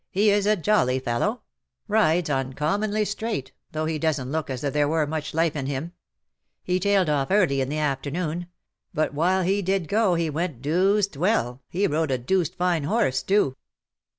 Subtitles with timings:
[0.09, 1.43] He is a jolly fellow;
[1.87, 5.67] rides uncommonly straight, though he doesn 't look as if there were much life in
[5.67, 5.93] him.
[6.63, 8.47] He tailed off early in the afternoon;
[8.95, 11.61] but while he did go, he went dooced well.
[11.69, 13.55] He rode a dooced fine horse, too.''